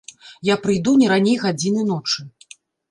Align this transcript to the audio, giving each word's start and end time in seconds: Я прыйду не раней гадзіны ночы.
Я 0.49 0.55
прыйду 0.63 0.95
не 1.03 1.11
раней 1.13 1.39
гадзіны 1.47 1.89
ночы. 1.95 2.29